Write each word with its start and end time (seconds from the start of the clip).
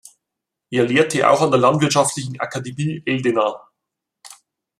Er 0.71 0.85
lehrte 0.87 1.29
auch 1.29 1.41
an 1.43 1.51
der 1.51 1.59
Landwirtschaftlichen 1.59 2.39
Akademie 2.39 3.03
Eldena. 3.05 3.69